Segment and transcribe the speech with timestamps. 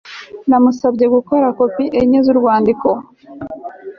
[0.49, 2.89] Namusabye gukora kopi enye zurwandiko